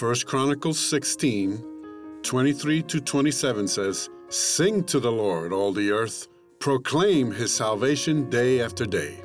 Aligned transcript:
1 0.00 0.14
Chronicles 0.24 0.78
16, 0.78 1.62
23 2.22 2.82
to 2.82 2.98
27 2.98 3.68
says, 3.68 4.08
Sing 4.30 4.82
to 4.84 4.98
the 4.98 5.12
Lord, 5.12 5.52
all 5.52 5.70
the 5.70 5.90
earth, 5.90 6.28
proclaim 6.60 7.30
his 7.30 7.52
salvation 7.52 8.30
day 8.30 8.62
after 8.62 8.86
day. 8.86 9.22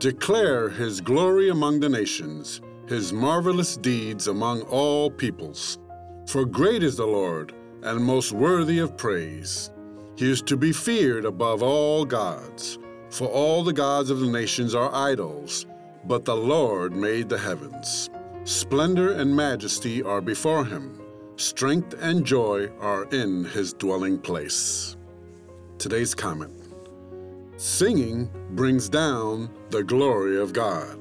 Declare 0.00 0.70
his 0.70 1.00
glory 1.00 1.50
among 1.50 1.78
the 1.78 1.88
nations, 1.88 2.60
his 2.88 3.12
marvelous 3.12 3.76
deeds 3.76 4.26
among 4.26 4.62
all 4.62 5.12
peoples. 5.12 5.78
For 6.26 6.44
great 6.44 6.82
is 6.82 6.96
the 6.96 7.06
Lord, 7.06 7.54
and 7.84 8.04
most 8.04 8.32
worthy 8.32 8.80
of 8.80 8.96
praise. 8.96 9.70
He 10.16 10.28
is 10.28 10.42
to 10.42 10.56
be 10.56 10.72
feared 10.72 11.24
above 11.24 11.62
all 11.62 12.04
gods, 12.04 12.80
for 13.10 13.28
all 13.28 13.62
the 13.62 13.72
gods 13.72 14.10
of 14.10 14.18
the 14.18 14.30
nations 14.30 14.74
are 14.74 14.92
idols, 14.92 15.66
but 16.04 16.24
the 16.24 16.36
Lord 16.36 16.92
made 16.92 17.28
the 17.28 17.38
heavens. 17.38 18.10
Splendor 18.44 19.12
and 19.12 19.36
majesty 19.36 20.02
are 20.02 20.22
before 20.22 20.64
him. 20.64 20.98
Strength 21.36 21.94
and 22.00 22.24
joy 22.24 22.68
are 22.80 23.04
in 23.12 23.44
his 23.44 23.74
dwelling 23.74 24.18
place. 24.18 24.96
Today's 25.78 26.14
comment 26.14 26.54
Singing 27.58 28.30
brings 28.52 28.88
down 28.88 29.50
the 29.68 29.84
glory 29.84 30.40
of 30.40 30.54
God. 30.54 30.98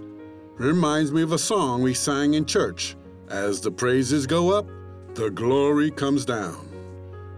Reminds 0.58 1.14
me 1.14 1.22
of 1.22 1.32
a 1.32 1.38
song 1.38 1.82
we 1.82 1.94
sang 1.94 2.34
in 2.34 2.44
church. 2.44 2.98
As 3.30 3.62
the 3.62 3.72
praises 3.72 4.28
go 4.28 4.52
up, 4.52 4.68
the 5.14 5.30
glory 5.30 5.92
comes 5.92 6.26
down. 6.26 6.68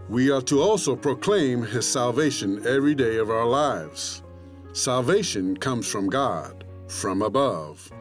We 0.10 0.32
are 0.32 0.42
to 0.42 0.62
also 0.62 0.96
proclaim 0.96 1.62
his 1.62 1.88
salvation 1.88 2.66
every 2.66 2.96
day 2.96 3.18
of 3.18 3.30
our 3.30 3.46
lives. 3.46 4.24
Salvation 4.74 5.56
comes 5.56 5.88
from 5.88 6.10
God, 6.10 6.66
from 6.88 7.22
above. 7.22 7.92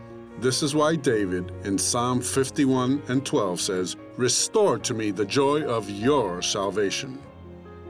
This 0.41 0.63
is 0.63 0.75
why 0.75 0.97
David 0.97 1.53
in 1.65 1.77
Psalm 1.77 2.23
51 2.23 3.03
and 3.09 3.27
12 3.27 3.61
says, 3.61 3.97
Restore 4.17 4.79
to 4.79 4.95
me 4.95 5.11
the 5.11 5.27
joy 5.27 5.65
of 5.65 5.91
your 5.91 6.41
salvation. 6.41 7.21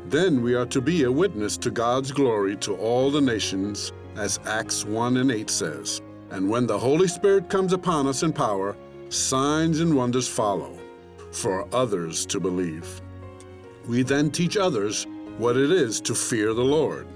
Then 0.06 0.42
we 0.42 0.56
are 0.56 0.66
to 0.66 0.80
be 0.80 1.04
a 1.04 1.12
witness 1.12 1.56
to 1.58 1.70
God's 1.70 2.10
glory 2.10 2.56
to 2.56 2.74
all 2.74 3.08
the 3.08 3.20
nations, 3.20 3.92
as 4.16 4.40
Acts 4.46 4.84
1 4.84 5.18
and 5.18 5.30
8 5.30 5.48
says. 5.48 6.02
And 6.32 6.50
when 6.50 6.66
the 6.66 6.76
Holy 6.76 7.06
Spirit 7.06 7.48
comes 7.48 7.72
upon 7.72 8.08
us 8.08 8.24
in 8.24 8.32
power, 8.32 8.76
signs 9.10 9.78
and 9.78 9.94
wonders 9.94 10.26
follow, 10.26 10.76
for 11.30 11.72
others 11.72 12.26
to 12.26 12.40
believe. 12.40 13.00
We 13.86 14.02
then 14.02 14.28
teach 14.28 14.56
others 14.56 15.06
what 15.38 15.56
it 15.56 15.70
is 15.70 16.00
to 16.00 16.16
fear 16.16 16.52
the 16.52 16.64
Lord, 16.64 17.06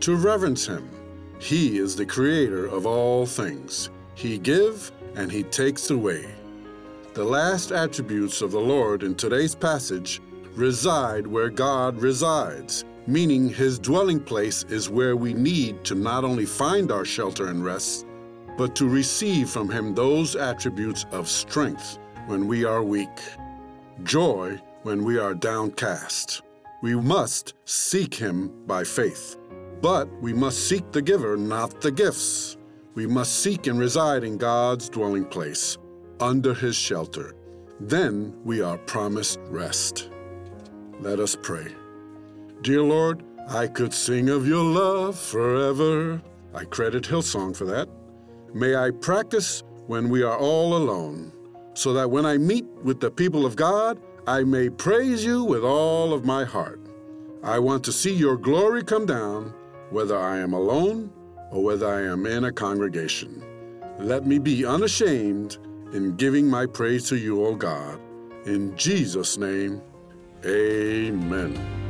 to 0.00 0.16
reverence 0.16 0.66
Him. 0.66 0.90
He 1.38 1.78
is 1.78 1.94
the 1.94 2.06
creator 2.06 2.66
of 2.66 2.86
all 2.86 3.24
things. 3.24 3.88
He 4.14 4.38
give 4.38 4.92
and 5.16 5.30
he 5.30 5.42
takes 5.44 5.90
away. 5.90 6.26
The 7.14 7.24
last 7.24 7.72
attributes 7.72 8.42
of 8.42 8.52
the 8.52 8.60
Lord 8.60 9.02
in 9.02 9.14
today's 9.14 9.54
passage 9.54 10.20
reside 10.54 11.26
where 11.26 11.50
God 11.50 12.00
resides, 12.00 12.84
meaning 13.06 13.48
his 13.48 13.78
dwelling 13.78 14.20
place 14.20 14.64
is 14.68 14.88
where 14.88 15.16
we 15.16 15.34
need 15.34 15.84
to 15.84 15.94
not 15.94 16.24
only 16.24 16.46
find 16.46 16.92
our 16.92 17.04
shelter 17.04 17.48
and 17.48 17.64
rest, 17.64 18.06
but 18.56 18.76
to 18.76 18.88
receive 18.88 19.48
from 19.48 19.68
him 19.70 19.94
those 19.94 20.36
attributes 20.36 21.06
of 21.12 21.28
strength 21.28 21.98
when 22.26 22.46
we 22.46 22.64
are 22.64 22.82
weak, 22.82 23.08
joy 24.04 24.60
when 24.82 25.02
we 25.02 25.18
are 25.18 25.34
downcast. 25.34 26.42
We 26.82 26.94
must 26.94 27.54
seek 27.64 28.14
him 28.14 28.66
by 28.66 28.84
faith, 28.84 29.36
but 29.82 30.08
we 30.20 30.32
must 30.32 30.68
seek 30.68 30.92
the 30.92 31.02
giver, 31.02 31.36
not 31.36 31.80
the 31.80 31.90
gifts. 31.90 32.56
We 32.94 33.06
must 33.06 33.40
seek 33.40 33.68
and 33.68 33.78
reside 33.78 34.24
in 34.24 34.36
God's 34.36 34.88
dwelling 34.88 35.24
place, 35.24 35.78
under 36.18 36.52
his 36.52 36.74
shelter. 36.74 37.34
Then 37.78 38.34
we 38.44 38.62
are 38.62 38.78
promised 38.78 39.38
rest. 39.44 40.10
Let 40.98 41.20
us 41.20 41.36
pray. 41.40 41.68
Dear 42.62 42.82
Lord, 42.82 43.22
I 43.48 43.68
could 43.68 43.94
sing 43.94 44.28
of 44.28 44.46
your 44.46 44.64
love 44.64 45.16
forever. 45.16 46.20
I 46.52 46.64
credit 46.64 47.04
Hillsong 47.04 47.56
for 47.56 47.64
that. 47.66 47.88
May 48.52 48.74
I 48.74 48.90
practice 48.90 49.62
when 49.86 50.08
we 50.08 50.24
are 50.24 50.36
all 50.36 50.76
alone, 50.76 51.32
so 51.74 51.92
that 51.92 52.10
when 52.10 52.26
I 52.26 52.38
meet 52.38 52.66
with 52.82 52.98
the 52.98 53.10
people 53.10 53.46
of 53.46 53.54
God, 53.54 54.00
I 54.26 54.42
may 54.42 54.68
praise 54.68 55.24
you 55.24 55.44
with 55.44 55.62
all 55.62 56.12
of 56.12 56.24
my 56.24 56.44
heart. 56.44 56.80
I 57.42 57.60
want 57.60 57.84
to 57.84 57.92
see 57.92 58.12
your 58.12 58.36
glory 58.36 58.82
come 58.82 59.06
down, 59.06 59.54
whether 59.90 60.18
I 60.18 60.38
am 60.38 60.52
alone 60.52 61.12
or 61.50 61.62
whether 61.62 61.88
I 61.88 62.02
am 62.02 62.26
in 62.26 62.44
a 62.44 62.52
congregation. 62.52 63.42
Let 63.98 64.26
me 64.26 64.38
be 64.38 64.64
unashamed 64.64 65.58
in 65.92 66.16
giving 66.16 66.46
my 66.46 66.66
praise 66.66 67.08
to 67.08 67.16
you, 67.16 67.44
O 67.44 67.54
God. 67.54 67.98
In 68.46 68.76
Jesus' 68.76 69.36
name, 69.36 69.82
amen. 70.44 71.89